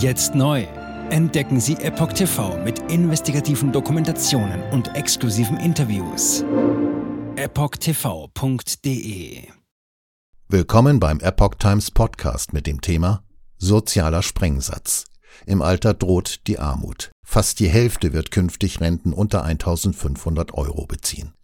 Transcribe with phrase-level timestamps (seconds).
[0.00, 0.66] Jetzt neu.
[1.10, 6.42] Entdecken Sie Epoch TV mit investigativen Dokumentationen und exklusiven Interviews.
[7.36, 8.62] EpochTV.de
[10.48, 13.22] Willkommen beim Epoch Times Podcast mit dem Thema
[13.58, 15.04] Sozialer Sprengsatz.
[15.44, 17.10] Im Alter droht die Armut.
[17.22, 21.34] Fast die Hälfte wird künftig Renten unter 1500 Euro beziehen.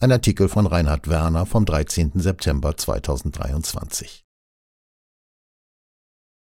[0.00, 2.10] Ein Artikel von Reinhard Werner vom 13.
[2.16, 4.23] September 2023.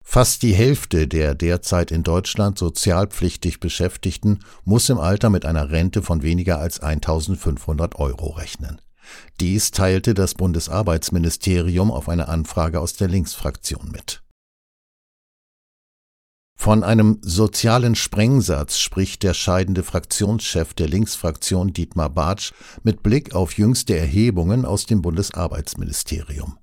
[0.03, 6.03] Fast die Hälfte der derzeit in Deutschland sozialpflichtig Beschäftigten muss im Alter mit einer Rente
[6.03, 8.79] von weniger als 1500 Euro rechnen.
[9.39, 14.21] Dies teilte das Bundesarbeitsministerium auf eine Anfrage aus der Linksfraktion mit.
[16.55, 23.57] Von einem sozialen Sprengsatz spricht der scheidende Fraktionschef der Linksfraktion Dietmar Bartsch mit Blick auf
[23.57, 26.57] jüngste Erhebungen aus dem Bundesarbeitsministerium.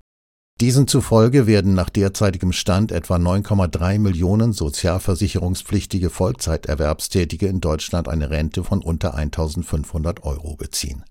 [0.61, 8.63] Diesen zufolge werden nach derzeitigem Stand etwa 9,3 Millionen sozialversicherungspflichtige Vollzeiterwerbstätige in Deutschland eine Rente
[8.63, 11.03] von unter 1500 Euro beziehen.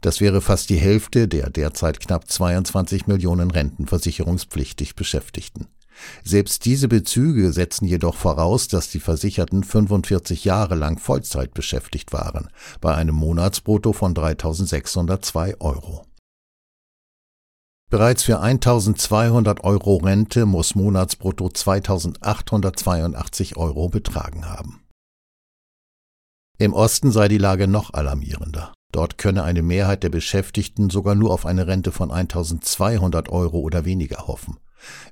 [0.00, 5.66] Das wäre fast die Hälfte der derzeit knapp 22 Millionen rentenversicherungspflichtig Beschäftigten.
[6.24, 12.48] Selbst diese Bezüge setzen jedoch voraus, dass die Versicherten 45 Jahre lang Vollzeit beschäftigt waren,
[12.80, 16.05] bei einem Monatsbrutto von 3602 Euro.
[17.88, 24.80] Bereits für 1200 Euro Rente muss Monatsbrutto 2882 Euro betragen haben.
[26.58, 28.72] Im Osten sei die Lage noch alarmierender.
[28.90, 33.84] Dort könne eine Mehrheit der Beschäftigten sogar nur auf eine Rente von 1200 Euro oder
[33.84, 34.58] weniger hoffen.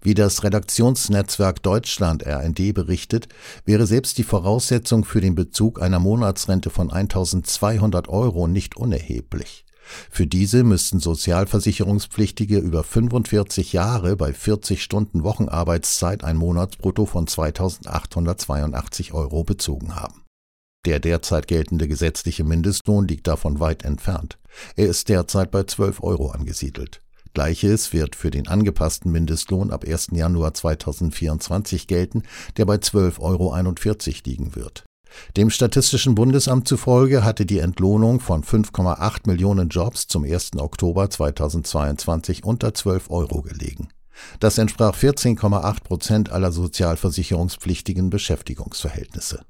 [0.02, 3.28] Wie das Redaktionsnetzwerk Deutschland RND berichtet,
[3.64, 9.64] wäre selbst die Voraussetzung für den Bezug einer Monatsrente von 1200 Euro nicht unerheblich.
[10.10, 19.12] Für diese müssten Sozialversicherungspflichtige über 45 Jahre bei 40 Stunden Wochenarbeitszeit ein Monatsbrutto von 2.882
[19.12, 20.22] Euro bezogen haben.
[20.86, 24.38] Der derzeit geltende gesetzliche Mindestlohn liegt davon weit entfernt.
[24.76, 27.00] Er ist derzeit bei 12 Euro angesiedelt.
[27.32, 30.08] Gleiches wird für den angepassten Mindestlohn ab 1.
[30.12, 32.22] Januar 2024 gelten,
[32.56, 33.56] der bei 12,41 Euro
[34.24, 34.84] liegen wird.
[35.36, 40.56] Dem Statistischen Bundesamt zufolge hatte die Entlohnung von 5,8 Millionen Jobs zum 1.
[40.58, 43.88] Oktober 2022 unter 12 Euro gelegen.
[44.40, 49.44] Das entsprach 14,8 Prozent aller sozialversicherungspflichtigen Beschäftigungsverhältnisse.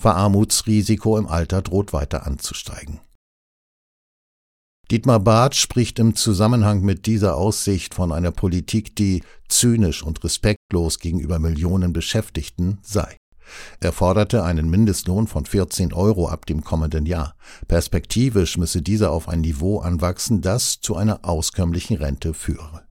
[0.00, 3.00] Verarmutsrisiko im Alter droht weiter anzusteigen.
[4.90, 10.98] Dietmar Barth spricht im Zusammenhang mit dieser Aussicht von einer Politik, die zynisch und respektlos
[10.98, 13.16] gegenüber Millionen Beschäftigten sei.
[13.80, 17.34] Er forderte einen Mindestlohn von 14 Euro ab dem kommenden Jahr.
[17.68, 22.82] Perspektivisch müsse dieser auf ein Niveau anwachsen, das zu einer auskömmlichen Rente führe.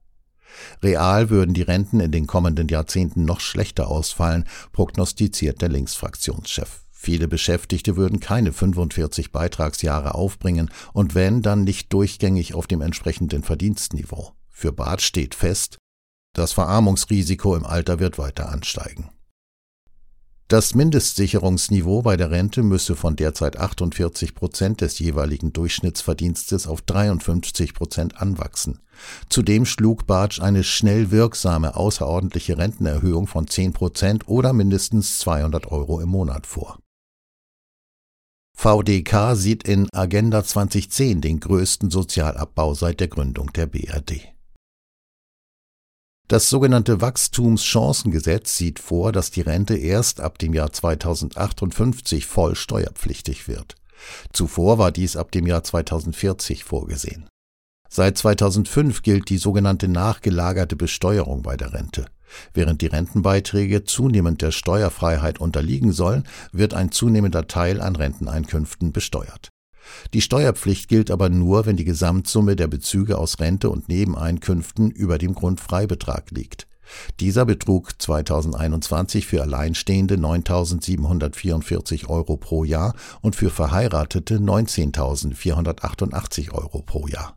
[0.82, 6.82] Real würden die Renten in den kommenden Jahrzehnten noch schlechter ausfallen, prognostiziert der Linksfraktionschef.
[6.90, 13.42] Viele Beschäftigte würden keine 45 Beitragsjahre aufbringen und wenn, dann nicht durchgängig auf dem entsprechenden
[13.42, 14.32] Verdienstniveau.
[14.48, 15.78] Für Barth steht fest,
[16.34, 19.10] das Verarmungsrisiko im Alter wird weiter ansteigen.
[20.52, 27.72] Das Mindestsicherungsniveau bei der Rente müsse von derzeit 48 Prozent des jeweiligen Durchschnittsverdienstes auf 53
[27.72, 28.80] Prozent anwachsen.
[29.30, 36.00] Zudem schlug Bartsch eine schnell wirksame außerordentliche Rentenerhöhung von 10 Prozent oder mindestens 200 Euro
[36.00, 36.78] im Monat vor.
[38.54, 44.31] VDK sieht in Agenda 2010 den größten Sozialabbau seit der Gründung der BRD.
[46.32, 53.48] Das sogenannte Wachstumschancengesetz sieht vor, dass die Rente erst ab dem Jahr 2058 voll steuerpflichtig
[53.48, 53.74] wird.
[54.32, 57.28] Zuvor war dies ab dem Jahr 2040 vorgesehen.
[57.90, 62.06] Seit 2005 gilt die sogenannte nachgelagerte Besteuerung bei der Rente.
[62.54, 69.51] Während die Rentenbeiträge zunehmend der Steuerfreiheit unterliegen sollen, wird ein zunehmender Teil an Renteneinkünften besteuert.
[70.14, 75.18] Die Steuerpflicht gilt aber nur, wenn die Gesamtsumme der Bezüge aus Rente und Nebeneinkünften über
[75.18, 76.68] dem Grundfreibetrag liegt.
[77.20, 87.06] Dieser betrug 2021 für Alleinstehende 9.744 Euro pro Jahr und für Verheiratete 19.488 Euro pro
[87.06, 87.36] Jahr.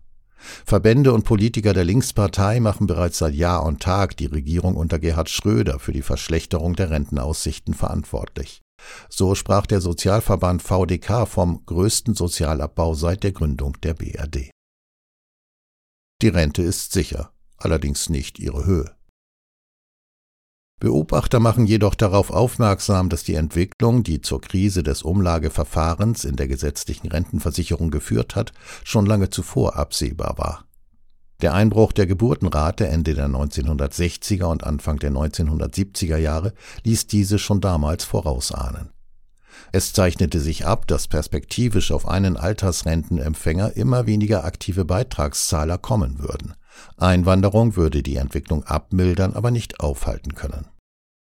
[0.66, 5.30] Verbände und Politiker der Linkspartei machen bereits seit Jahr und Tag die Regierung unter Gerhard
[5.30, 8.62] Schröder für die Verschlechterung der Rentenaussichten verantwortlich.
[9.10, 14.52] So sprach der Sozialverband VDK vom größten Sozialabbau seit der Gründung der BRD.
[16.22, 18.96] Die Rente ist sicher, allerdings nicht ihre Höhe.
[20.80, 26.48] Beobachter machen jedoch darauf aufmerksam, dass die Entwicklung, die zur Krise des Umlageverfahrens in der
[26.48, 28.52] gesetzlichen Rentenversicherung geführt hat,
[28.84, 30.65] schon lange zuvor absehbar war.
[31.46, 37.62] Der Einbruch der Geburtenrate Ende der 1960er und Anfang der 1970er Jahre ließ diese schon
[37.62, 38.90] damals vorausahnen.
[39.72, 46.56] Es zeichnete sich ab, dass perspektivisch auf einen Altersrentenempfänger immer weniger aktive Beitragszahler kommen würden.
[46.98, 50.66] Einwanderung würde die Entwicklung abmildern, aber nicht aufhalten können.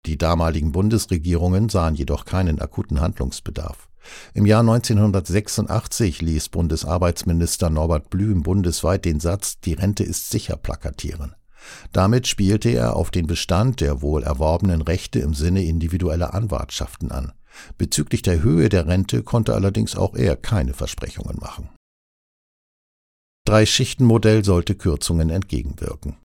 [0.05, 3.89] Die damaligen Bundesregierungen sahen jedoch keinen akuten Handlungsbedarf.
[4.33, 11.35] Im Jahr 1986 ließ Bundesarbeitsminister Norbert Blüm bundesweit den Satz Die Rente ist sicher plakatieren.
[11.91, 17.33] Damit spielte er auf den Bestand der wohl erworbenen Rechte im Sinne individueller Anwartschaften an.
[17.77, 21.69] Bezüglich der Höhe der Rente konnte allerdings auch er keine Versprechungen machen.
[23.45, 26.15] Drei-Schichten-Modell sollte Kürzungen entgegenwirken.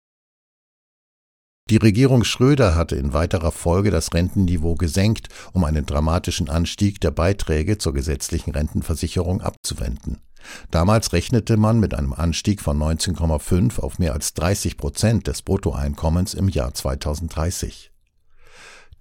[1.71, 7.11] Die Regierung Schröder hatte in weiterer Folge das Rentenniveau gesenkt, um einen dramatischen Anstieg der
[7.11, 10.23] Beiträge zur gesetzlichen Rentenversicherung abzuwenden.
[10.71, 16.33] Damals rechnete man mit einem Anstieg von 19,5 auf mehr als 30 Prozent des Bruttoeinkommens
[16.33, 17.93] im Jahr 2030.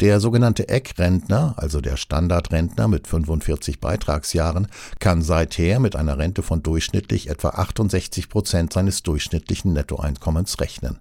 [0.02, 4.68] Der sogenannte Eckrentner, also der Standardrentner mit 45 Beitragsjahren,
[5.00, 11.00] kann seither mit einer Rente von durchschnittlich etwa 68 Prozent seines durchschnittlichen Nettoeinkommens rechnen.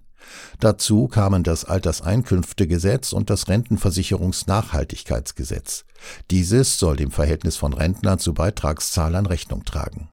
[0.59, 5.85] Dazu kamen das Alterseinkünftegesetz und das Rentenversicherungsnachhaltigkeitsgesetz.
[6.31, 10.09] Dieses soll dem Verhältnis von Rentnern zu Beitragszahlern Rechnung tragen.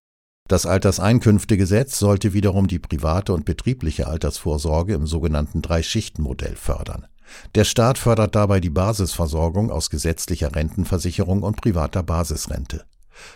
[0.47, 7.07] Das Alterseinkünftegesetz sollte wiederum die private und betriebliche Altersvorsorge im sogenannten Drei-Schichten-Modell fördern.
[7.55, 12.85] Der Staat fördert dabei die Basisversorgung aus gesetzlicher Rentenversicherung und privater Basisrente.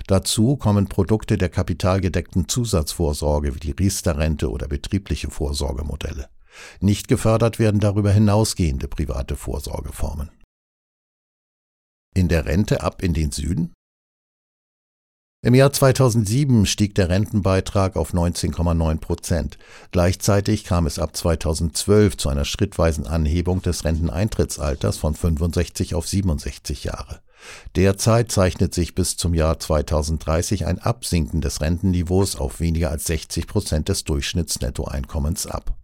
[0.07, 6.29] Dazu kommen Produkte der kapitalgedeckten Zusatzvorsorge wie die Riester-Rente oder betriebliche Vorsorgemodelle.
[6.81, 10.31] Nicht gefördert werden darüber hinausgehende private Vorsorgeformen.
[12.15, 13.73] In der Rente ab in den Süden?
[15.41, 19.57] Im Jahr 2007 stieg der Rentenbeitrag auf 19,9 Prozent.
[19.93, 26.83] Gleichzeitig kam es ab 2012 zu einer schrittweisen Anhebung des Renteneintrittsalters von 65 auf 67
[26.83, 27.21] Jahre.
[27.77, 33.47] Derzeit zeichnet sich bis zum Jahr 2030 ein Absinken des Rentenniveaus auf weniger als 60
[33.47, 35.78] Prozent des Durchschnittsnettoeinkommens ab.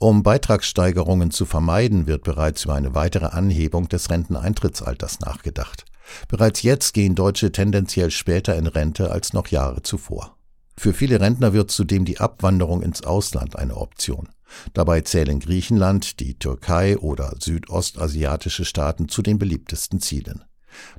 [0.00, 5.84] Um Beitragssteigerungen zu vermeiden, wird bereits über eine weitere Anhebung des Renteneintrittsalters nachgedacht.
[6.28, 10.36] Bereits jetzt gehen Deutsche tendenziell später in Rente als noch Jahre zuvor.
[10.76, 14.28] Für viele Rentner wird zudem die Abwanderung ins Ausland eine Option.
[14.72, 20.44] Dabei zählen Griechenland, die Türkei oder südostasiatische Staaten zu den beliebtesten Zielen.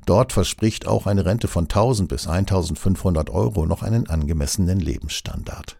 [0.04, 5.79] Dort verspricht auch eine Rente von 1000 bis 1500 Euro noch einen angemessenen Lebensstandard.